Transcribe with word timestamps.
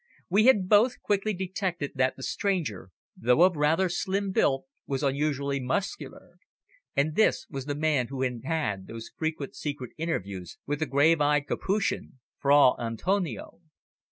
We 0.31 0.45
had 0.45 0.67
both 0.67 0.99
quickly 1.03 1.31
detected 1.31 1.91
that 1.93 2.15
the 2.15 2.23
stranger, 2.23 2.89
though 3.15 3.43
of 3.43 3.55
rather 3.55 3.87
slim 3.87 4.31
built, 4.31 4.65
was 4.87 5.03
unusually 5.03 5.59
muscular. 5.59 6.39
And 6.95 7.13
this 7.15 7.45
was 7.51 7.65
the 7.65 7.75
man 7.75 8.07
who 8.07 8.23
had 8.23 8.41
had 8.43 8.87
those 8.87 9.11
frequent 9.15 9.55
secret 9.55 9.91
interviews 9.99 10.57
with 10.65 10.79
the 10.79 10.87
grave 10.87 11.21
eyed 11.21 11.45
Capuchin, 11.45 12.13
Fra 12.39 12.73
Antonio. 12.81 13.59